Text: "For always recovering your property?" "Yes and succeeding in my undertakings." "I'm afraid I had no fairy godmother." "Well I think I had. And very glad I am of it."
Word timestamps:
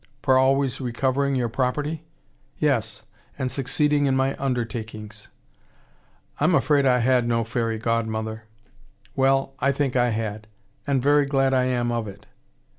"For 0.23 0.35
always 0.35 0.81
recovering 0.81 1.35
your 1.35 1.47
property?" 1.47 2.01
"Yes 2.57 3.03
and 3.37 3.51
succeeding 3.51 4.07
in 4.07 4.15
my 4.15 4.35
undertakings." 4.39 5.27
"I'm 6.39 6.55
afraid 6.55 6.87
I 6.87 6.97
had 6.97 7.27
no 7.27 7.43
fairy 7.43 7.77
godmother." 7.77 8.45
"Well 9.15 9.53
I 9.59 9.71
think 9.71 9.95
I 9.95 10.09
had. 10.09 10.47
And 10.87 11.03
very 11.03 11.27
glad 11.27 11.53
I 11.53 11.65
am 11.65 11.91
of 11.91 12.07
it." 12.07 12.25